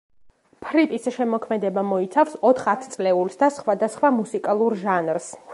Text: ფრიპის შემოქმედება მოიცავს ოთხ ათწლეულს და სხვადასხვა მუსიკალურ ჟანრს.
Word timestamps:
ფრიპის 0.67 1.03
შემოქმედება 1.17 1.83
მოიცავს 1.91 2.39
ოთხ 2.53 2.73
ათწლეულს 2.75 3.41
და 3.45 3.53
სხვადასხვა 3.61 4.15
მუსიკალურ 4.21 4.81
ჟანრს. 4.87 5.35